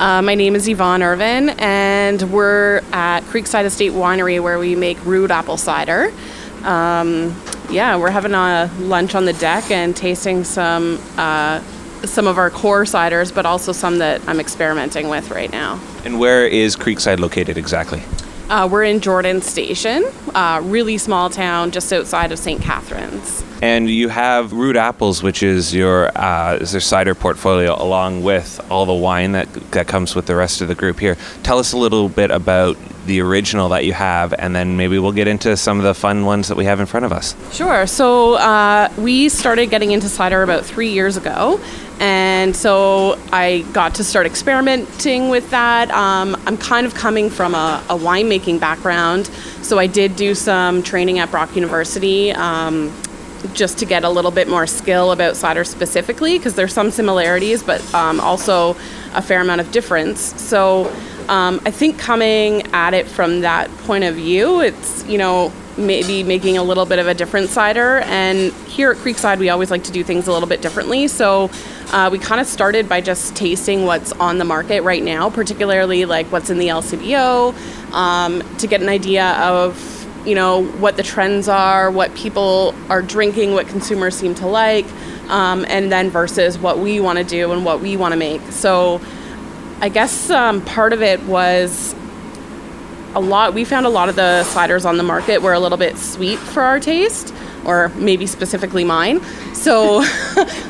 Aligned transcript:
Uh, 0.00 0.22
my 0.22 0.34
name 0.34 0.56
is 0.56 0.66
Yvonne 0.66 1.02
Irvin, 1.02 1.50
and 1.58 2.22
we're 2.32 2.80
at 2.90 3.20
Creekside 3.24 3.66
Estate 3.66 3.92
Winery 3.92 4.42
where 4.42 4.58
we 4.58 4.74
make 4.74 4.96
Rood 5.04 5.30
apple 5.30 5.58
cider. 5.58 6.10
Um, 6.62 7.38
yeah, 7.68 7.98
we're 7.98 8.10
having 8.10 8.32
a 8.32 8.70
lunch 8.78 9.14
on 9.14 9.26
the 9.26 9.34
deck 9.34 9.70
and 9.70 9.94
tasting 9.94 10.42
some 10.44 10.98
uh, 11.18 11.60
some 12.06 12.26
of 12.26 12.38
our 12.38 12.48
core 12.48 12.84
ciders, 12.84 13.34
but 13.34 13.44
also 13.44 13.72
some 13.72 13.98
that 13.98 14.26
I'm 14.26 14.40
experimenting 14.40 15.10
with 15.10 15.30
right 15.30 15.52
now. 15.52 15.78
And 16.02 16.18
where 16.18 16.46
is 16.46 16.76
Creekside 16.76 17.18
located 17.20 17.58
exactly? 17.58 18.02
Uh, 18.50 18.66
we're 18.66 18.82
in 18.82 18.98
Jordan 18.98 19.40
Station, 19.40 20.04
uh, 20.34 20.60
really 20.64 20.98
small 20.98 21.30
town 21.30 21.70
just 21.70 21.92
outside 21.92 22.32
of 22.32 22.38
St. 22.40 22.60
Catharines. 22.60 23.44
And 23.62 23.88
you 23.88 24.08
have 24.08 24.52
Rood 24.52 24.76
Apples, 24.76 25.22
which 25.22 25.44
is 25.44 25.72
your 25.72 26.10
uh, 26.18 26.58
is 26.60 26.72
their 26.72 26.80
cider 26.80 27.14
portfolio, 27.14 27.80
along 27.80 28.24
with 28.24 28.60
all 28.68 28.86
the 28.86 28.92
wine 28.92 29.32
that 29.32 29.52
that 29.70 29.86
comes 29.86 30.16
with 30.16 30.26
the 30.26 30.34
rest 30.34 30.62
of 30.62 30.66
the 30.66 30.74
group 30.74 30.98
here. 30.98 31.16
Tell 31.44 31.60
us 31.60 31.72
a 31.72 31.76
little 31.76 32.08
bit 32.08 32.32
about 32.32 32.76
the 33.10 33.20
original 33.20 33.68
that 33.70 33.84
you 33.84 33.92
have, 33.92 34.32
and 34.38 34.54
then 34.54 34.76
maybe 34.76 34.96
we'll 35.00 35.10
get 35.10 35.26
into 35.26 35.56
some 35.56 35.78
of 35.78 35.84
the 35.84 35.94
fun 35.94 36.24
ones 36.24 36.46
that 36.46 36.56
we 36.56 36.64
have 36.64 36.78
in 36.78 36.86
front 36.86 37.04
of 37.04 37.12
us. 37.12 37.34
Sure. 37.52 37.84
So 37.86 38.34
uh, 38.34 38.88
we 38.96 39.28
started 39.28 39.66
getting 39.68 39.90
into 39.90 40.08
cider 40.08 40.44
about 40.44 40.64
three 40.64 40.92
years 40.92 41.16
ago, 41.16 41.60
and 41.98 42.54
so 42.54 43.18
I 43.32 43.66
got 43.72 43.96
to 43.96 44.04
start 44.04 44.26
experimenting 44.26 45.28
with 45.28 45.50
that. 45.50 45.90
Um, 45.90 46.36
I'm 46.46 46.56
kind 46.56 46.86
of 46.86 46.94
coming 46.94 47.30
from 47.30 47.54
a, 47.54 47.82
a 47.88 47.96
winemaking 47.98 48.60
background, 48.60 49.26
so 49.62 49.78
I 49.80 49.88
did 49.88 50.14
do 50.14 50.36
some 50.36 50.84
training 50.84 51.18
at 51.18 51.32
Brock 51.32 51.56
University. 51.56 52.30
Um, 52.30 52.92
just 53.52 53.78
to 53.78 53.86
get 53.86 54.04
a 54.04 54.08
little 54.08 54.30
bit 54.30 54.48
more 54.48 54.66
skill 54.66 55.12
about 55.12 55.36
cider 55.36 55.64
specifically, 55.64 56.38
because 56.38 56.54
there's 56.54 56.72
some 56.72 56.90
similarities, 56.90 57.62
but 57.62 57.82
um, 57.94 58.20
also 58.20 58.76
a 59.14 59.22
fair 59.22 59.40
amount 59.40 59.60
of 59.60 59.70
difference. 59.72 60.20
So 60.40 60.92
um, 61.28 61.60
I 61.64 61.70
think 61.70 61.98
coming 61.98 62.62
at 62.72 62.94
it 62.94 63.06
from 63.06 63.40
that 63.40 63.70
point 63.78 64.04
of 64.04 64.16
view, 64.16 64.60
it's, 64.60 65.04
you 65.06 65.18
know, 65.18 65.52
maybe 65.76 66.22
making 66.22 66.58
a 66.58 66.62
little 66.62 66.84
bit 66.84 66.98
of 66.98 67.06
a 67.06 67.14
different 67.14 67.48
cider. 67.48 67.98
And 68.00 68.52
here 68.66 68.90
at 68.90 68.98
Creekside, 68.98 69.38
we 69.38 69.48
always 69.48 69.70
like 69.70 69.84
to 69.84 69.92
do 69.92 70.04
things 70.04 70.26
a 70.26 70.32
little 70.32 70.48
bit 70.48 70.60
differently. 70.60 71.08
So 71.08 71.50
uh, 71.92 72.08
we 72.12 72.18
kind 72.18 72.40
of 72.40 72.46
started 72.46 72.88
by 72.88 73.00
just 73.00 73.34
tasting 73.34 73.84
what's 73.84 74.12
on 74.12 74.38
the 74.38 74.44
market 74.44 74.82
right 74.82 75.02
now, 75.02 75.30
particularly 75.30 76.04
like 76.04 76.26
what's 76.26 76.50
in 76.50 76.58
the 76.58 76.68
LCBO, 76.68 77.54
um, 77.92 78.42
to 78.58 78.66
get 78.66 78.82
an 78.82 78.88
idea 78.88 79.32
of 79.38 79.99
you 80.24 80.34
know 80.34 80.64
what 80.64 80.96
the 80.96 81.02
trends 81.02 81.48
are, 81.48 81.90
what 81.90 82.14
people 82.14 82.74
are 82.88 83.02
drinking, 83.02 83.52
what 83.52 83.66
consumers 83.68 84.14
seem 84.14 84.34
to 84.36 84.46
like, 84.46 84.86
um, 85.28 85.64
and 85.68 85.90
then 85.90 86.10
versus 86.10 86.58
what 86.58 86.78
we 86.78 87.00
want 87.00 87.18
to 87.18 87.24
do 87.24 87.52
and 87.52 87.64
what 87.64 87.80
we 87.80 87.96
want 87.96 88.12
to 88.12 88.18
make. 88.18 88.42
So, 88.50 89.00
I 89.80 89.88
guess 89.88 90.30
um, 90.30 90.62
part 90.64 90.92
of 90.92 91.02
it 91.02 91.22
was 91.24 91.94
a 93.14 93.20
lot. 93.20 93.54
We 93.54 93.64
found 93.64 93.86
a 93.86 93.90
lot 93.90 94.08
of 94.08 94.16
the 94.16 94.42
ciders 94.46 94.84
on 94.84 94.96
the 94.96 95.02
market 95.02 95.42
were 95.42 95.52
a 95.52 95.60
little 95.60 95.78
bit 95.78 95.96
sweet 95.96 96.38
for 96.38 96.62
our 96.62 96.78
taste, 96.78 97.34
or 97.64 97.88
maybe 97.90 98.26
specifically 98.26 98.84
mine. 98.84 99.22
So, 99.54 100.00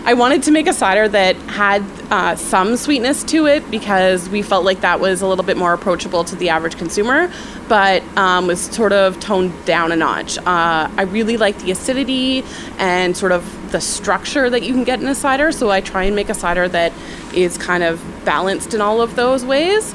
I 0.05 0.15
wanted 0.15 0.43
to 0.45 0.51
make 0.51 0.67
a 0.67 0.73
cider 0.73 1.09
that 1.09 1.37
had 1.37 1.83
uh, 2.11 2.37
some 2.37 2.77
sweetness 2.77 3.23
to 3.25 3.47
it 3.47 3.71
because 3.71 4.29
we 4.29 4.43
felt 4.43 4.65
like 4.65 4.81
that 4.81 4.99
was 4.99 5.23
a 5.23 5.27
little 5.27 5.45
bit 5.45 5.57
more 5.57 5.73
approachable 5.73 6.25
to 6.25 6.37
the 6.37 6.49
average 6.49 6.77
consumer, 6.77 7.33
but 7.69 8.03
um, 8.17 8.47
was 8.47 8.61
sort 8.61 8.93
of 8.93 9.21
toned 9.21 9.53
down 9.65 9.93
a 9.93 9.97
notch. 9.97 10.39
Uh, 10.39 10.91
I 10.97 11.03
really 11.03 11.37
like 11.37 11.59
the 11.59 11.71
acidity 11.71 12.43
and 12.79 13.17
sort 13.17 13.33
of 13.33 13.73
the 13.73 13.81
structure 13.81 14.51
that 14.51 14.63
you 14.63 14.73
can 14.73 14.85
get 14.85 15.01
in 15.01 15.07
a 15.07 15.15
cider, 15.15 15.53
so 15.53 15.71
I 15.71 15.81
try 15.81 16.05
and 16.05 16.17
make 16.17 16.29
a 16.29 16.35
cider 16.35 16.67
that 16.69 16.93
is 17.35 17.57
kind 17.59 17.83
of 17.83 18.03
balanced 18.25 18.75
in 18.75 18.81
all 18.81 19.01
of 19.01 19.17
those 19.17 19.45
ways. 19.45 19.95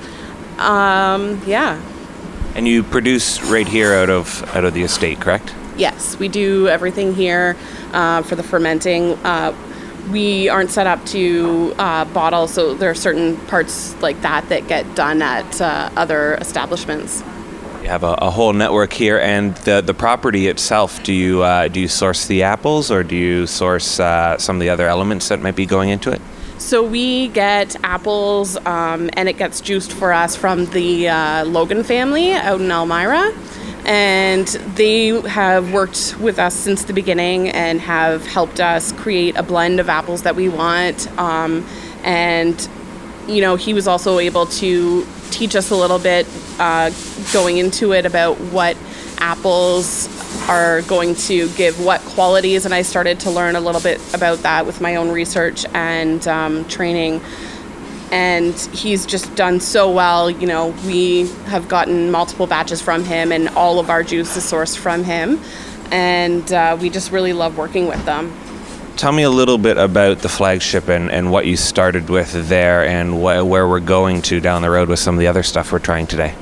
Um, 0.57 1.41
yeah. 1.45 1.81
And 2.55 2.67
you 2.67 2.83
produce 2.83 3.43
right 3.43 3.67
here 3.67 3.93
out 3.93 4.09
of 4.09 4.43
out 4.55 4.63
of 4.63 4.73
the 4.73 4.83
estate, 4.83 5.19
correct? 5.19 5.53
Yes, 5.77 6.17
we 6.17 6.27
do 6.27 6.67
everything 6.67 7.13
here 7.13 7.57
uh, 7.91 8.21
for 8.21 8.35
the 8.35 8.43
fermenting. 8.43 9.13
Uh, 9.25 9.53
we 10.11 10.49
aren't 10.49 10.71
set 10.71 10.87
up 10.87 11.03
to 11.07 11.73
uh, 11.77 12.05
bottle, 12.05 12.47
so 12.47 12.73
there 12.73 12.89
are 12.89 12.95
certain 12.95 13.37
parts 13.47 13.99
like 14.01 14.21
that 14.21 14.49
that 14.49 14.67
get 14.67 14.95
done 14.95 15.21
at 15.21 15.59
uh, 15.59 15.89
other 15.95 16.35
establishments. 16.35 17.23
You 17.81 17.89
have 17.89 18.03
a, 18.03 18.13
a, 18.13 18.31
whole 18.31 18.53
network 18.53 18.93
here, 18.93 19.19
and 19.19 19.55
the 19.57 19.81
the 19.81 19.93
property 19.93 20.47
itself. 20.47 21.03
Do 21.03 21.13
you 21.13 21.43
uh, 21.43 21.67
do 21.67 21.79
you 21.79 21.87
source 21.87 22.25
the 22.25 22.43
apples, 22.43 22.89
or 22.89 23.03
do 23.03 23.15
you 23.15 23.47
source 23.47 23.99
uh, 23.99 24.37
some 24.37 24.55
of 24.55 24.59
the 24.59 24.69
other 24.69 24.87
elements 24.87 25.27
that 25.29 25.41
might 25.41 25.55
be 25.55 25.65
going 25.65 25.89
into 25.89 26.11
it? 26.11 26.21
So 26.57 26.83
we 26.83 27.27
get 27.27 27.75
apples, 27.83 28.57
um, 28.65 29.09
and 29.13 29.29
it 29.29 29.37
gets 29.37 29.61
juiced 29.61 29.91
for 29.91 30.13
us 30.13 30.35
from 30.35 30.65
the 30.67 31.09
uh, 31.09 31.45
Logan 31.45 31.83
family 31.83 32.31
out 32.31 32.61
in 32.61 32.71
Elmira 32.71 33.33
and 33.85 34.47
they 34.75 35.07
have 35.29 35.71
worked 35.71 36.17
with 36.19 36.39
us 36.39 36.55
since 36.55 36.83
the 36.85 36.93
beginning 36.93 37.49
and 37.49 37.79
have 37.79 38.25
helped 38.25 38.59
us 38.59 38.91
create 38.93 39.35
a 39.37 39.43
blend 39.43 39.79
of 39.79 39.89
apples 39.89 40.23
that 40.23 40.35
we 40.35 40.49
want. 40.49 41.07
Um, 41.19 41.65
and 42.03 42.67
you 43.27 43.41
know, 43.41 43.55
he 43.55 43.73
was 43.73 43.87
also 43.87 44.19
able 44.19 44.45
to 44.45 45.05
teach 45.31 45.55
us 45.55 45.71
a 45.71 45.75
little 45.75 45.99
bit 45.99 46.27
uh, 46.59 46.91
going 47.33 47.57
into 47.57 47.93
it 47.93 48.05
about 48.05 48.39
what 48.39 48.77
apples 49.17 50.09
are 50.47 50.81
going 50.83 51.15
to 51.15 51.49
give 51.53 51.83
what 51.83 52.01
qualities, 52.01 52.65
and 52.65 52.73
I 52.73 52.83
started 52.83 53.19
to 53.21 53.31
learn 53.31 53.55
a 53.55 53.59
little 53.59 53.81
bit 53.81 53.99
about 54.13 54.39
that 54.39 54.65
with 54.65 54.81
my 54.81 54.95
own 54.95 55.11
research 55.11 55.65
and 55.73 56.27
um, 56.27 56.65
training 56.65 57.21
and 58.11 58.53
he's 58.53 59.05
just 59.05 59.35
done 59.35 59.59
so 59.59 59.91
well. 59.91 60.29
You 60.29 60.47
know, 60.47 60.69
we 60.85 61.27
have 61.45 61.67
gotten 61.67 62.11
multiple 62.11 62.47
batches 62.47 62.81
from 62.81 63.03
him, 63.03 63.31
and 63.31 63.49
all 63.49 63.79
of 63.79 63.89
our 63.89 64.03
juice 64.03 64.35
is 64.37 64.43
sourced 64.43 64.77
from 64.77 65.03
him, 65.03 65.39
and 65.91 66.51
uh, 66.51 66.77
we 66.79 66.89
just 66.89 67.11
really 67.11 67.33
love 67.33 67.57
working 67.57 67.87
with 67.87 68.03
them. 68.05 68.33
Tell 68.95 69.11
me 69.11 69.23
a 69.23 69.29
little 69.29 69.57
bit 69.57 69.77
about 69.77 70.19
the 70.19 70.29
flagship 70.29 70.87
and, 70.87 71.11
and 71.11 71.29
what 71.29 71.45
you 71.45 71.57
started 71.57 72.09
with 72.09 72.47
there, 72.47 72.85
and 72.85 73.11
wh- 73.13 73.45
where 73.45 73.67
we're 73.67 73.79
going 73.81 74.21
to 74.23 74.39
down 74.39 74.61
the 74.61 74.69
road 74.69 74.87
with 74.87 74.99
some 74.99 75.15
of 75.15 75.19
the 75.19 75.27
other 75.27 75.43
stuff 75.43 75.71
we're 75.71 75.79
trying 75.79 76.07
today. 76.07 76.33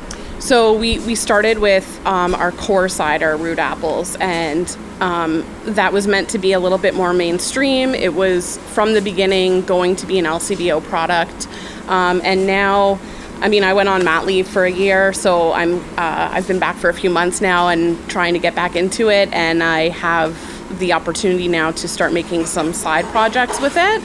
So 0.44 0.74
we, 0.74 1.00
we 1.00 1.16
started 1.16 1.60
with 1.60 2.06
um, 2.06 2.36
our 2.36 2.52
core 2.52 2.90
cider, 2.90 3.38
Rood 3.38 3.60
Apples, 3.60 4.18
and 4.18 4.78
um, 5.00 5.46
that 5.64 5.94
was 5.94 6.06
meant 6.06 6.28
to 6.32 6.38
be 6.38 6.52
a 6.52 6.60
little 6.60 6.78
bit 6.78 6.96
more 6.96 7.14
mainstream. 7.14 7.96
It 7.96 8.14
was 8.14 8.58
from 8.74 8.94
the 8.94 9.00
beginning 9.00 9.62
going 9.62 9.96
to 9.96 10.06
be 10.06 10.20
an 10.20 10.26
LCBO 10.26 10.84
product, 10.84 11.48
um, 11.88 12.20
and 12.26 12.46
now, 12.46 13.00
I 13.40 13.48
mean, 13.48 13.64
I 13.64 13.72
went 13.72 13.88
on 13.88 14.04
mat 14.04 14.26
leave 14.26 14.46
for 14.46 14.66
a 14.66 14.70
year, 14.70 15.14
so 15.14 15.54
I'm 15.54 15.80
uh, 15.98 16.32
I've 16.34 16.46
been 16.46 16.60
back 16.60 16.76
for 16.76 16.90
a 16.90 16.94
few 16.94 17.10
months 17.10 17.40
now 17.40 17.70
and 17.70 17.98
trying 18.10 18.34
to 18.34 18.40
get 18.40 18.54
back 18.54 18.76
into 18.76 19.10
it, 19.10 19.32
and 19.32 19.64
I 19.64 19.88
have 19.90 20.38
the 20.78 20.92
opportunity 20.92 21.48
now 21.48 21.72
to 21.72 21.88
start 21.88 22.12
making 22.12 22.48
some 22.48 22.74
side 22.74 23.06
projects 23.06 23.62
with 23.62 23.78
it. 23.78 24.04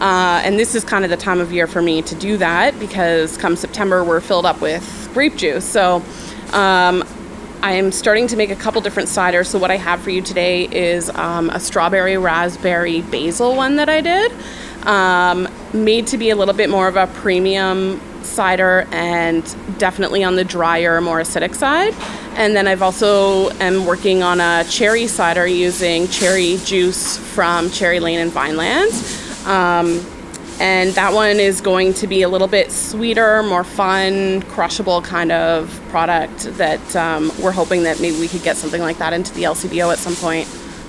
Uh, 0.00 0.40
and 0.44 0.58
this 0.58 0.74
is 0.74 0.82
kind 0.82 1.04
of 1.04 1.10
the 1.10 1.16
time 1.16 1.40
of 1.40 1.52
year 1.52 1.66
for 1.66 1.82
me 1.82 2.00
to 2.00 2.14
do 2.14 2.38
that 2.38 2.78
because 2.80 3.36
come 3.36 3.54
September 3.54 4.02
we're 4.02 4.20
filled 4.20 4.46
up 4.46 4.60
with 4.62 5.10
grape 5.12 5.36
juice. 5.36 5.64
So 5.64 5.96
um, 6.52 7.04
I 7.62 7.72
am 7.72 7.92
starting 7.92 8.26
to 8.28 8.36
make 8.36 8.50
a 8.50 8.56
couple 8.56 8.80
different 8.80 9.10
ciders. 9.10 9.46
So 9.48 9.58
what 9.58 9.70
I 9.70 9.76
have 9.76 10.00
for 10.00 10.08
you 10.08 10.22
today 10.22 10.64
is 10.64 11.10
um, 11.10 11.50
a 11.50 11.60
strawberry 11.60 12.16
raspberry 12.16 13.02
basil 13.02 13.54
one 13.54 13.76
that 13.76 13.90
I 13.90 14.00
did, 14.00 14.32
um, 14.86 15.46
made 15.74 16.06
to 16.06 16.16
be 16.16 16.30
a 16.30 16.36
little 16.36 16.54
bit 16.54 16.70
more 16.70 16.88
of 16.88 16.96
a 16.96 17.06
premium 17.06 18.00
cider 18.22 18.86
and 18.92 19.44
definitely 19.78 20.24
on 20.24 20.36
the 20.36 20.44
drier, 20.44 21.02
more 21.02 21.20
acidic 21.20 21.54
side. 21.54 21.94
And 22.36 22.56
then 22.56 22.66
I've 22.66 22.80
also 22.80 23.50
am 23.58 23.84
working 23.84 24.22
on 24.22 24.40
a 24.40 24.64
cherry 24.64 25.06
cider 25.06 25.46
using 25.46 26.08
cherry 26.08 26.56
juice 26.64 27.18
from 27.18 27.70
Cherry 27.70 28.00
Lane 28.00 28.20
and 28.20 28.32
Vineland. 28.32 28.92
Um, 29.46 30.04
and 30.60 30.90
that 30.90 31.14
one 31.14 31.40
is 31.40 31.62
going 31.62 31.94
to 31.94 32.06
be 32.06 32.20
a 32.20 32.28
little 32.28 32.46
bit 32.46 32.70
sweeter, 32.70 33.42
more 33.42 33.64
fun, 33.64 34.42
crushable 34.42 35.00
kind 35.00 35.32
of 35.32 35.80
product 35.88 36.44
that 36.58 36.94
um, 36.94 37.32
we're 37.42 37.50
hoping 37.50 37.84
that 37.84 37.98
maybe 37.98 38.20
we 38.20 38.28
could 38.28 38.42
get 38.42 38.58
something 38.58 38.82
like 38.82 38.98
that 38.98 39.14
into 39.14 39.32
the 39.32 39.44
LCBO 39.44 39.90
at 39.90 39.98
some 39.98 40.14
point. 40.16 40.46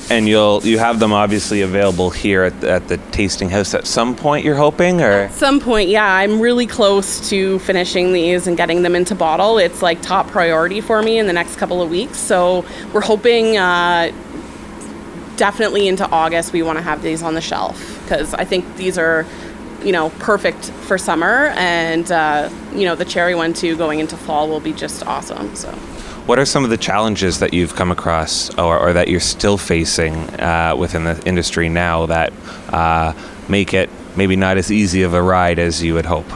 And 0.10 0.28
you'll 0.28 0.62
you 0.66 0.78
have 0.78 1.00
them 1.00 1.14
obviously 1.14 1.62
available 1.62 2.10
here 2.10 2.44
at 2.44 2.60
the, 2.60 2.70
at 2.70 2.90
the 2.90 2.98
tasting 2.98 3.50
house 3.50 3.74
at 3.74 3.88
some 3.88 4.14
point. 4.14 4.44
You're 4.44 4.58
hoping, 4.58 5.00
or 5.00 5.12
at 5.12 5.34
some 5.34 5.62
point, 5.62 5.88
yeah. 5.88 6.16
I'm 6.16 6.42
really 6.42 6.68
close 6.68 7.30
to 7.30 7.60
finishing 7.60 8.12
these 8.12 8.48
and 8.48 8.58
getting 8.58 8.82
them 8.82 8.94
into 8.94 9.16
bottle. 9.16 9.58
It's 9.58 9.82
like 9.82 10.02
top 10.02 10.28
priority 10.28 10.82
for 10.82 11.02
me 11.02 11.18
in 11.18 11.28
the 11.28 11.34
next 11.34 11.56
couple 11.56 11.82
of 11.82 11.90
weeks. 11.90 12.18
So 12.18 12.66
we're 12.92 13.02
hoping. 13.02 13.58
Uh, 13.58 14.12
definitely 15.38 15.88
into 15.88 16.08
August, 16.12 16.54
we 16.54 16.62
want 16.62 16.78
to 16.78 16.84
have 16.84 17.02
these 17.02 17.24
on 17.24 17.34
the 17.34 17.42
shelf 17.42 17.91
because 18.12 18.34
I 18.34 18.44
think 18.44 18.76
these 18.76 18.98
are 18.98 19.26
you 19.84 19.92
know, 19.92 20.10
perfect 20.20 20.66
for 20.66 20.98
summer, 21.00 21.48
and 21.56 22.12
uh, 22.12 22.50
you 22.76 22.86
know, 22.86 22.94
the 22.94 23.06
cherry 23.06 23.34
one 23.34 23.52
too 23.52 23.76
going 23.76 24.00
into 24.00 24.16
fall 24.16 24.48
will 24.48 24.60
be 24.60 24.74
just 24.74 25.08
awesome. 25.08 25.56
So. 25.56 25.72
What 26.28 26.38
are 26.38 26.46
some 26.46 26.64
of 26.64 26.70
the 26.70 26.78
challenges 26.78 27.40
that 27.40 27.52
you've 27.52 27.76
come 27.76 27.90
across, 27.90 28.56
or, 28.60 28.78
or 28.78 28.94
that 28.94 29.08
you're 29.08 29.20
still 29.20 29.58
facing 29.58 30.14
uh, 30.40 30.76
within 30.78 31.06
the 31.06 31.20
industry 31.26 31.68
now 31.68 32.06
that 32.06 32.32
uh, 32.70 33.14
make 33.50 33.74
it 33.74 33.90
maybe 34.16 34.36
not 34.36 34.58
as 34.58 34.72
easy 34.72 35.02
of 35.02 35.16
a 35.16 35.24
ride 35.24 35.58
as 35.58 35.82
you 35.82 35.96
would 35.96 36.06
hope? 36.06 36.28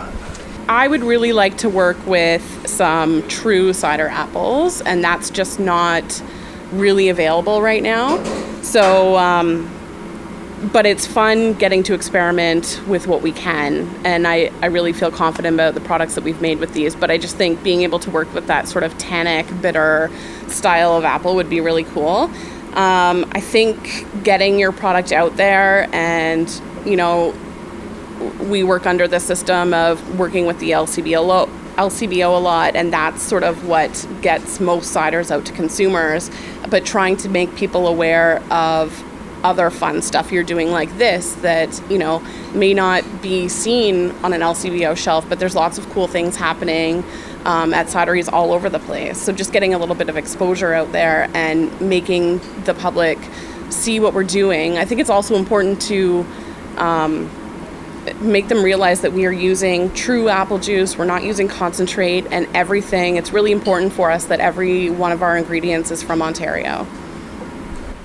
I 0.68 0.88
would 0.88 1.04
really 1.04 1.32
like 1.32 1.58
to 1.60 1.70
work 1.70 2.04
with 2.08 2.68
some 2.68 3.28
true 3.28 3.74
cider 3.74 4.08
apples, 4.08 4.82
and 4.82 5.04
that's 5.04 5.30
just 5.30 5.60
not 5.60 6.24
really 6.72 7.10
available 7.10 7.62
right 7.62 7.84
now. 7.84 8.24
So, 8.64 9.18
um, 9.18 9.70
but 10.72 10.86
it's 10.86 11.06
fun 11.06 11.54
getting 11.54 11.84
to 11.84 11.94
experiment 11.94 12.82
with 12.88 13.08
what 13.08 13.22
we 13.22 13.32
can, 13.32 13.90
and 14.06 14.28
I, 14.28 14.52
I 14.62 14.68
really 14.68 14.94
feel 14.94 15.12
confident 15.12 15.56
about 15.56 15.74
the 15.74 15.82
products 15.82 16.16
that 16.16 16.24
we've 16.24 16.42
made 16.42 16.60
with 16.60 16.74
these. 16.74 16.96
But 16.96 17.12
I 17.12 17.18
just 17.18 17.36
think 17.36 17.62
being 17.62 17.82
able 17.82 18.00
to 18.00 18.10
work 18.10 18.34
with 18.34 18.48
that 18.48 18.68
sort 18.68 18.84
of 18.84 18.98
tannic, 18.98 19.46
bitter 19.62 20.10
style 20.48 20.96
of 20.96 21.04
apple 21.04 21.36
would 21.36 21.50
be 21.50 21.60
really 21.60 21.84
cool. 21.84 22.30
Um, 22.76 23.26
I 23.32 23.40
think 23.40 24.06
getting 24.24 24.60
your 24.60 24.72
product 24.72 25.12
out 25.12 25.38
there 25.38 25.90
and 25.94 26.50
you 26.86 26.98
know 26.98 27.34
we 28.50 28.64
work 28.64 28.86
under 28.86 29.08
the 29.08 29.20
system 29.20 29.74
of 29.74 30.20
working 30.20 30.46
with 30.46 30.60
the 30.60 30.72
LCBO, 30.72 31.50
LCBO 31.76 32.36
a 32.36 32.40
lot, 32.40 32.76
and 32.76 32.92
that's 32.94 33.22
sort 33.22 33.44
of 33.44 33.68
what 33.68 34.08
gets 34.22 34.60
most 34.60 34.96
ciders 34.96 35.32
out 35.32 35.46
to 35.46 35.54
consumers. 35.54 36.32
But 36.70 36.86
trying 36.86 37.18
to 37.18 37.30
make 37.30 37.56
people 37.56 37.88
aware 37.88 38.42
of 38.52 39.04
other 39.46 39.70
fun 39.70 40.02
stuff 40.02 40.32
you're 40.32 40.44
doing 40.44 40.72
like 40.72 40.98
this 40.98 41.34
that 41.36 41.80
you 41.90 42.00
know 42.00 42.20
may 42.54 42.74
not 42.74 43.04
be 43.22 43.48
seen 43.48 44.10
on 44.24 44.34
an 44.34 44.42
LCBO 44.42 44.98
shelf, 44.98 45.28
but 45.30 45.40
there's 45.40 45.56
lots 45.56 45.78
of 45.78 45.88
cool 45.92 46.08
things 46.08 46.36
happening 46.36 47.04
um, 47.46 47.74
at 47.74 47.86
cideries 47.88 48.32
all 48.32 48.52
over 48.52 48.70
the 48.70 48.80
place. 48.80 49.22
So 49.22 49.32
just 49.32 49.54
getting 49.54 49.76
a 49.76 49.78
little 49.78 49.96
bit 49.96 50.10
of 50.10 50.18
exposure 50.18 50.74
out 50.74 50.92
there 50.92 51.30
and 51.36 51.80
making 51.80 52.40
the 52.64 52.74
public 52.74 53.20
see 53.70 54.00
what 54.00 54.14
we're 54.16 54.24
doing. 54.24 54.78
I 54.78 54.86
think 54.86 55.00
it's 55.00 55.12
also 55.12 55.36
important 55.36 55.82
to. 55.84 56.26
Um, 56.78 57.30
make 58.22 58.50
them 58.50 58.64
realize 58.64 59.02
that 59.02 59.14
we 59.14 59.26
are 59.26 59.32
using 59.32 59.92
true 59.94 60.30
apple 60.30 60.60
juice, 60.60 60.96
we're 60.96 61.06
not 61.06 61.24
using 61.24 61.48
concentrate 61.48 62.24
and 62.30 62.48
everything. 62.56 63.16
It's 63.16 63.32
really 63.32 63.52
important 63.52 63.94
for 63.94 64.12
us 64.12 64.26
that 64.26 64.40
every 64.40 64.92
one 64.92 65.12
of 65.12 65.24
our 65.24 65.36
ingredients 65.36 65.90
is 65.90 66.04
from 66.04 66.22
Ontario. 66.22 66.86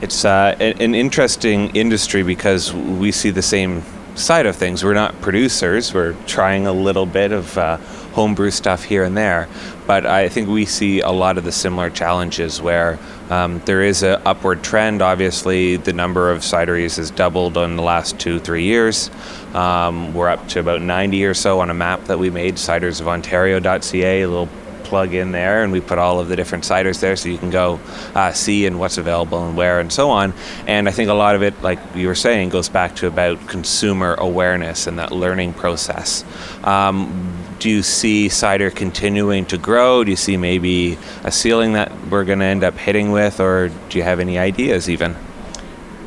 It's 0.03 0.25
uh, 0.25 0.57
an 0.59 0.95
interesting 0.95 1.77
industry 1.77 2.23
because 2.23 2.73
we 2.73 3.13
see 3.13 3.29
the 3.29 3.43
same 3.43 3.83
side 4.15 4.47
of 4.47 4.57
things. 4.57 4.83
We're 4.83 4.95
not 4.95 5.21
producers, 5.21 5.93
we're 5.93 6.15
trying 6.27 6.67
a 6.67 6.73
little 6.73 7.05
bit 7.05 7.33
of 7.33 7.57
uh, 7.59 7.77
homebrew 8.15 8.51
stuff 8.51 8.83
here 8.83 9.05
and 9.05 9.15
there, 9.15 9.47
but 9.87 10.07
I 10.07 10.31
think 10.31 10.49
we 10.49 10.65
see 10.65 11.01
a 11.01 11.11
lot 11.11 11.37
of 11.37 11.45
the 11.45 11.53
similar 11.53 11.91
challenges 11.91 12.63
where 12.63 12.99
um, 13.29 13.61
there 13.67 13.83
is 13.83 14.03
an 14.03 14.23
upward 14.25 14.63
trend. 14.63 15.03
Obviously, 15.03 15.77
the 15.77 15.93
number 15.93 16.31
of 16.31 16.41
cideries 16.41 16.97
has 16.97 17.11
doubled 17.11 17.59
in 17.59 17.77
the 17.77 17.83
last 17.83 18.19
two, 18.19 18.41
three 18.41 18.65
years. 18.65 19.11
Um, 19.55 20.15
we're 20.15 20.29
up 20.29 20.49
to 20.49 20.61
about 20.61 20.81
90 20.81 21.25
or 21.27 21.35
so 21.35 21.61
on 21.61 21.69
a 21.69 21.75
map 21.75 22.05
that 22.07 22.19
we 22.19 22.31
made, 22.31 22.55
cidersofontario.ca, 22.55 24.23
a 24.23 24.29
little 24.29 24.49
plug 24.91 25.15
in 25.15 25.31
there, 25.31 25.63
and 25.63 25.73
we 25.73 25.81
put 25.81 25.99
all 25.99 26.19
of 26.19 26.29
the 26.29 26.37
different 26.37 26.65
ciders 26.65 27.01
there 27.01 27.17
so 27.17 27.29
you 27.29 27.39
can 27.39 27.49
go 27.49 27.81
uh, 28.15 28.33
see 28.33 28.67
and 28.67 28.79
what's 28.79 28.99
available 28.99 29.47
and 29.47 29.57
where 29.57 29.79
and 29.79 29.91
so 29.93 30.11
on. 30.11 30.35
And 30.67 30.89
I 30.89 30.91
think 30.91 31.09
a 31.09 31.15
lot 31.15 31.37
of 31.37 31.43
it, 31.43 31.55
like 31.63 31.79
you 31.95 32.09
were 32.09 32.17
saying, 32.17 32.51
goes 32.51 32.69
back 32.69 32.97
to 32.97 33.07
about 33.07 33.49
consumer 33.49 34.15
awareness 34.15 34.89
and 34.89 34.99
that 34.99 35.13
learning 35.13 35.55
process. 35.55 36.25
Um, 36.65 37.37
do 37.61 37.71
you 37.71 37.83
see 37.83 38.29
cider 38.29 38.71
continuing 38.71 39.47
to 39.47 39.59
grow? 39.59 40.03
Do 40.03 40.11
you 40.11 40.17
see 40.17 40.37
maybe 40.37 40.99
a 41.25 41.31
ceiling 41.31 41.75
that 41.75 41.93
we're 42.09 42.25
going 42.25 42.41
to 42.41 42.47
end 42.47 42.65
up 42.65 42.77
hitting 42.77 43.13
with, 43.13 43.39
or 43.39 43.71
do 43.89 43.99
you 43.99 44.03
have 44.03 44.19
any 44.19 44.39
ideas 44.39 44.91
even? 44.91 45.15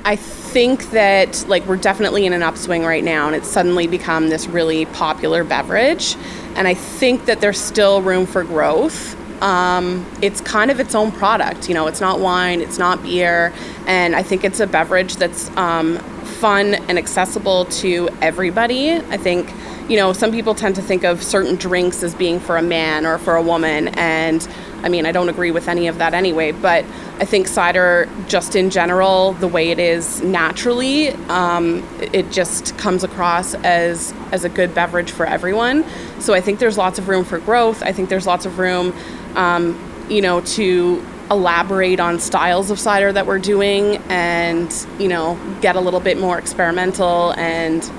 I 0.03 0.17
think 0.17 0.91
that 0.91 1.45
like 1.47 1.65
we're 1.65 1.77
definitely 1.77 2.25
in 2.25 2.33
an 2.33 2.43
upswing 2.43 2.83
right 2.83 3.03
now, 3.03 3.27
and 3.27 3.35
it's 3.35 3.47
suddenly 3.47 3.87
become 3.87 4.29
this 4.29 4.47
really 4.47 4.85
popular 4.87 5.43
beverage. 5.43 6.17
And 6.55 6.67
I 6.67 6.73
think 6.73 7.25
that 7.25 7.41
there's 7.41 7.59
still 7.59 8.01
room 8.01 8.25
for 8.25 8.43
growth. 8.43 9.15
Um, 9.41 10.05
it's 10.21 10.39
kind 10.39 10.71
of 10.71 10.79
its 10.79 10.95
own 10.95 11.11
product. 11.11 11.67
You 11.67 11.75
know, 11.75 11.87
it's 11.87 11.99
not 11.99 12.19
wine, 12.19 12.61
it's 12.61 12.77
not 12.77 13.03
beer, 13.03 13.53
and 13.87 14.15
I 14.15 14.23
think 14.23 14.43
it's 14.43 14.59
a 14.59 14.67
beverage 14.67 15.17
that's 15.17 15.49
um, 15.57 15.99
fun 16.23 16.75
and 16.75 16.97
accessible 16.97 17.65
to 17.65 18.09
everybody. 18.21 18.91
I 18.91 19.17
think, 19.17 19.51
you 19.89 19.97
know, 19.97 20.13
some 20.13 20.31
people 20.31 20.55
tend 20.55 20.75
to 20.75 20.81
think 20.81 21.03
of 21.03 21.21
certain 21.23 21.55
drinks 21.55 22.03
as 22.03 22.15
being 22.15 22.39
for 22.39 22.57
a 22.57 22.61
man 22.61 23.05
or 23.05 23.17
for 23.17 23.35
a 23.35 23.41
woman, 23.41 23.89
and 23.89 24.47
I 24.83 24.89
mean, 24.89 25.05
I 25.05 25.13
don't 25.13 25.29
agree 25.29 25.51
with 25.51 25.69
any 25.69 25.87
of 25.87 25.97
that 25.99 26.13
anyway, 26.13 26.51
but 26.51 26.83
I 27.19 27.25
think 27.25 27.47
cider, 27.47 28.09
just 28.27 28.53
in 28.55 28.69
general, 28.69 29.31
the 29.33 29.47
way 29.47 29.71
it 29.71 29.79
is 29.79 30.21
naturally, 30.21 31.09
um, 31.29 31.87
it 32.01 32.31
just 32.31 32.77
comes 32.77 33.03
across 33.03 33.53
as 33.55 34.13
as 34.33 34.43
a 34.43 34.49
good 34.49 34.75
beverage 34.75 35.11
for 35.11 35.25
everyone. 35.25 35.85
So 36.19 36.33
I 36.33 36.41
think 36.41 36.59
there's 36.59 36.77
lots 36.77 36.99
of 36.99 37.07
room 37.07 37.23
for 37.23 37.39
growth. 37.39 37.81
I 37.81 37.93
think 37.93 38.09
there's 38.09 38.27
lots 38.27 38.45
of 38.45 38.59
room, 38.59 38.93
um, 39.35 39.79
you 40.09 40.21
know, 40.21 40.41
to 40.41 41.01
elaborate 41.31 41.99
on 41.99 42.19
styles 42.19 42.69
of 42.69 42.79
cider 42.79 43.11
that 43.11 43.25
we're 43.25 43.39
doing, 43.39 43.97
and 44.09 44.73
you 44.99 45.07
know, 45.07 45.39
get 45.61 45.75
a 45.75 45.79
little 45.79 45.99
bit 45.99 46.19
more 46.19 46.37
experimental 46.37 47.31
and 47.33 47.91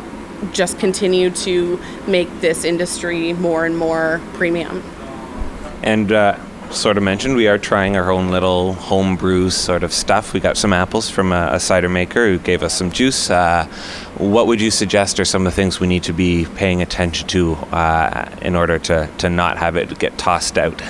just 0.53 0.79
continue 0.79 1.31
to 1.31 1.81
make 2.07 2.29
this 2.41 2.65
industry 2.65 3.33
more 3.33 3.65
and 3.65 3.77
more 3.79 4.21
premium. 4.35 4.83
And 5.83 6.13
uh, 6.13 6.39
sort 6.71 6.97
of 6.97 7.03
mentioned, 7.03 7.37
we 7.37 7.49
are 7.49 7.59
trying 7.59 7.97
our 7.97 8.11
own 8.11 8.31
little 8.31 8.75
homebrew 8.75 9.51
sort 9.51 9.83
of 9.83 9.93
stuff. 9.93 10.33
We 10.33 10.41
got 10.41 10.57
some 10.57 10.73
apples 10.73 11.09
from 11.09 11.33
a, 11.33 11.51
a 11.53 11.61
cider 11.61 11.89
maker 11.89 12.27
who 12.27 12.39
gave 12.39 12.63
us 12.63 12.75
some 12.75 12.91
juice. 12.91 13.31
Uh, 13.31 13.67
what 14.19 14.47
would 14.47 14.61
you 14.61 14.71
suggest 14.71 15.21
are 15.21 15.25
some 15.25 15.47
of 15.47 15.53
the 15.53 15.57
things 15.57 15.81
we 15.81 15.87
need 15.87 16.05
to 16.05 16.13
be 16.13 16.47
paying 16.57 16.83
attention 16.83 17.29
to 17.29 17.55
uh, 17.73 18.29
in 18.43 18.55
order 18.55 18.79
to, 18.79 19.09
to 19.19 19.31
not 19.31 19.59
have 19.59 19.77
it 19.77 19.99
get 19.99 20.17
tossed 20.19 20.59
out? 20.59 20.83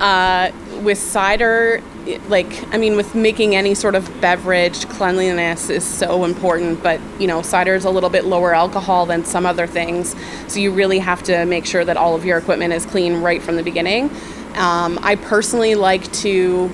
Uh, 0.00 0.50
with 0.82 0.98
cider, 0.98 1.82
like 2.28 2.66
I 2.74 2.78
mean, 2.78 2.96
with 2.96 3.14
making 3.14 3.54
any 3.54 3.74
sort 3.74 3.94
of 3.94 4.20
beverage, 4.20 4.88
cleanliness 4.88 5.70
is 5.70 5.84
so 5.84 6.24
important. 6.24 6.82
But 6.82 7.00
you 7.18 7.26
know, 7.26 7.42
cider 7.42 7.74
is 7.74 7.84
a 7.84 7.90
little 7.90 8.10
bit 8.10 8.24
lower 8.24 8.54
alcohol 8.54 9.06
than 9.06 9.24
some 9.24 9.46
other 9.46 9.66
things, 9.66 10.14
so 10.48 10.60
you 10.60 10.72
really 10.72 10.98
have 10.98 11.22
to 11.24 11.44
make 11.46 11.66
sure 11.66 11.84
that 11.84 11.96
all 11.96 12.14
of 12.14 12.24
your 12.24 12.38
equipment 12.38 12.72
is 12.72 12.86
clean 12.86 13.22
right 13.22 13.42
from 13.42 13.56
the 13.56 13.62
beginning. 13.62 14.10
Um, 14.54 14.98
I 15.02 15.16
personally 15.16 15.74
like 15.74 16.12
to 16.14 16.68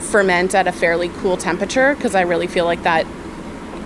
ferment 0.00 0.54
at 0.54 0.66
a 0.66 0.72
fairly 0.72 1.08
cool 1.08 1.36
temperature 1.36 1.94
because 1.94 2.14
I 2.14 2.22
really 2.22 2.46
feel 2.46 2.64
like 2.64 2.82
that 2.84 3.06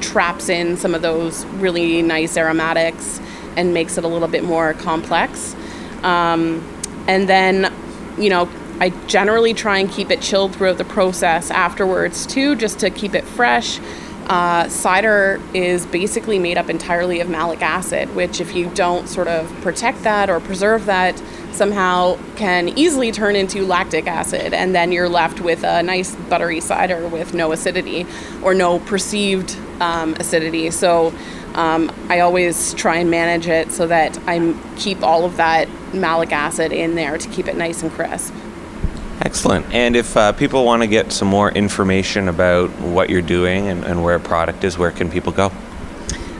traps 0.00 0.48
in 0.48 0.76
some 0.76 0.94
of 0.94 1.02
those 1.02 1.44
really 1.46 2.02
nice 2.02 2.36
aromatics 2.36 3.20
and 3.56 3.74
makes 3.74 3.98
it 3.98 4.04
a 4.04 4.08
little 4.08 4.28
bit 4.28 4.44
more 4.44 4.74
complex. 4.74 5.54
Um, 6.02 6.66
and 7.06 7.28
then, 7.28 7.72
you 8.18 8.30
know, 8.30 8.48
I 8.82 8.88
generally 9.06 9.54
try 9.54 9.78
and 9.78 9.88
keep 9.88 10.10
it 10.10 10.20
chilled 10.20 10.56
throughout 10.56 10.76
the 10.76 10.84
process 10.84 11.52
afterwards 11.52 12.26
too, 12.26 12.56
just 12.56 12.80
to 12.80 12.90
keep 12.90 13.14
it 13.14 13.22
fresh. 13.22 13.78
Uh, 14.26 14.68
cider 14.68 15.40
is 15.54 15.86
basically 15.86 16.40
made 16.40 16.58
up 16.58 16.68
entirely 16.68 17.20
of 17.20 17.28
malic 17.28 17.62
acid, 17.62 18.12
which, 18.16 18.40
if 18.40 18.56
you 18.56 18.68
don't 18.70 19.08
sort 19.08 19.28
of 19.28 19.48
protect 19.60 20.02
that 20.02 20.28
or 20.28 20.40
preserve 20.40 20.86
that, 20.86 21.16
somehow 21.52 22.18
can 22.34 22.76
easily 22.76 23.12
turn 23.12 23.36
into 23.36 23.64
lactic 23.64 24.08
acid, 24.08 24.52
and 24.52 24.74
then 24.74 24.90
you're 24.90 25.08
left 25.08 25.40
with 25.40 25.62
a 25.62 25.80
nice 25.84 26.16
buttery 26.28 26.60
cider 26.60 27.06
with 27.06 27.34
no 27.34 27.52
acidity 27.52 28.04
or 28.42 28.52
no 28.52 28.80
perceived 28.80 29.56
um, 29.78 30.14
acidity. 30.14 30.72
So 30.72 31.14
um, 31.54 31.92
I 32.08 32.18
always 32.18 32.74
try 32.74 32.96
and 32.96 33.08
manage 33.08 33.46
it 33.46 33.70
so 33.70 33.86
that 33.86 34.18
I 34.26 34.56
keep 34.74 35.04
all 35.04 35.24
of 35.24 35.36
that 35.36 35.68
malic 35.94 36.32
acid 36.32 36.72
in 36.72 36.96
there 36.96 37.16
to 37.16 37.28
keep 37.28 37.46
it 37.46 37.56
nice 37.56 37.84
and 37.84 37.92
crisp. 37.92 38.34
Excellent. 39.24 39.72
And 39.72 39.94
if 39.94 40.16
uh, 40.16 40.32
people 40.32 40.64
want 40.64 40.82
to 40.82 40.88
get 40.88 41.12
some 41.12 41.28
more 41.28 41.50
information 41.52 42.28
about 42.28 42.70
what 42.80 43.08
you're 43.08 43.22
doing 43.22 43.68
and, 43.68 43.84
and 43.84 44.02
where 44.02 44.16
a 44.16 44.20
product 44.20 44.64
is, 44.64 44.76
where 44.76 44.90
can 44.90 45.08
people 45.10 45.30
go? 45.30 45.52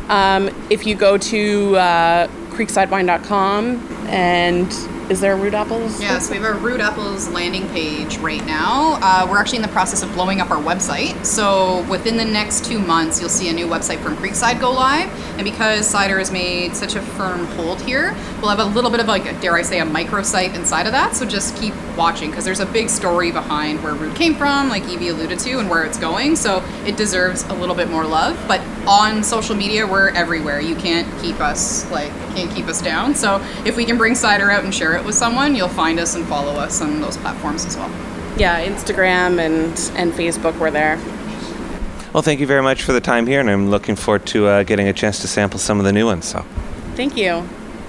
Um, 0.08 0.50
if 0.68 0.84
you 0.84 0.96
go 0.96 1.16
to 1.16 1.76
uh, 1.76 2.26
creeksidewine.com 2.50 4.06
and 4.08 4.70
is 5.10 5.20
there 5.20 5.32
a 5.32 5.36
Rood 5.36 5.54
Apples? 5.54 6.00
Yeah, 6.00 6.18
so 6.18 6.30
we 6.32 6.38
have 6.38 6.56
a 6.56 6.58
Rood 6.58 6.80
Apples 6.80 7.28
landing 7.28 7.68
page 7.68 8.18
right 8.18 8.44
now. 8.46 8.98
Uh, 9.02 9.26
we're 9.30 9.38
actually 9.38 9.56
in 9.56 9.62
the 9.62 9.68
process 9.68 10.02
of 10.02 10.12
blowing 10.14 10.40
up 10.40 10.50
our 10.50 10.62
website. 10.62 11.24
So 11.24 11.82
within 11.88 12.16
the 12.16 12.24
next 12.24 12.64
two 12.64 12.78
months, 12.78 13.20
you'll 13.20 13.28
see 13.28 13.48
a 13.48 13.52
new 13.52 13.66
website 13.66 14.00
from 14.00 14.16
Creekside 14.16 14.60
go 14.60 14.70
live. 14.70 15.08
And 15.36 15.44
because 15.44 15.86
cider 15.86 16.18
has 16.18 16.30
made 16.30 16.74
such 16.74 16.94
a 16.94 17.02
firm 17.02 17.46
hold 17.48 17.80
here, 17.82 18.14
we'll 18.40 18.50
have 18.50 18.58
a 18.58 18.64
little 18.64 18.90
bit 18.90 19.00
of 19.00 19.06
like, 19.06 19.24
dare 19.40 19.54
I 19.54 19.62
say, 19.62 19.80
a 19.80 19.84
microsite 19.84 20.54
inside 20.54 20.86
of 20.86 20.92
that. 20.92 21.14
So 21.14 21.26
just 21.26 21.56
keep 21.56 21.74
watching 21.96 22.30
because 22.30 22.44
there's 22.44 22.60
a 22.60 22.66
big 22.66 22.88
story 22.88 23.32
behind 23.32 23.82
where 23.82 23.94
Rood 23.94 24.16
came 24.16 24.34
from, 24.34 24.68
like 24.68 24.88
Evie 24.88 25.08
alluded 25.08 25.38
to, 25.40 25.58
and 25.58 25.68
where 25.68 25.84
it's 25.84 25.98
going. 25.98 26.36
So 26.36 26.64
it 26.86 26.96
deserves 26.96 27.42
a 27.44 27.54
little 27.54 27.74
bit 27.74 27.90
more 27.90 28.06
love. 28.06 28.42
But 28.48 28.60
on 28.86 29.22
social 29.22 29.54
media, 29.54 29.86
we're 29.86 30.08
everywhere. 30.10 30.60
You 30.60 30.76
can't 30.76 31.08
keep 31.20 31.40
us 31.40 31.90
like 31.90 32.10
can't 32.34 32.50
keep 32.54 32.66
us 32.66 32.80
down. 32.80 33.14
So 33.14 33.44
if 33.64 33.76
we 33.76 33.84
can 33.84 33.96
bring 33.96 34.14
cider 34.14 34.50
out 34.50 34.64
and 34.64 34.74
share 34.74 34.96
it 34.96 35.04
with 35.04 35.14
someone, 35.14 35.54
you'll 35.54 35.68
find 35.68 35.98
us 36.00 36.14
and 36.14 36.26
follow 36.26 36.52
us 36.52 36.80
on 36.80 37.00
those 37.00 37.16
platforms 37.16 37.64
as 37.64 37.76
well. 37.76 37.90
Yeah, 38.36 38.64
Instagram 38.66 39.38
and 39.38 39.72
and 39.96 40.12
Facebook, 40.12 40.58
we're 40.58 40.70
there. 40.70 41.00
Well, 42.12 42.22
thank 42.22 42.40
you 42.40 42.46
very 42.46 42.62
much 42.62 42.82
for 42.82 42.92
the 42.92 43.00
time 43.00 43.26
here, 43.26 43.40
and 43.40 43.48
I'm 43.48 43.70
looking 43.70 43.96
forward 43.96 44.26
to 44.26 44.46
uh, 44.46 44.62
getting 44.64 44.86
a 44.86 44.92
chance 44.92 45.20
to 45.20 45.28
sample 45.28 45.58
some 45.58 45.78
of 45.78 45.86
the 45.86 45.92
new 45.92 46.04
ones. 46.04 46.26
So, 46.26 46.44
thank 46.94 47.16
you. 47.16 47.48